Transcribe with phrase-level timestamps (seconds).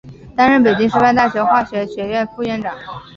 [0.35, 2.75] 担任北京师范大学化学学院副院长。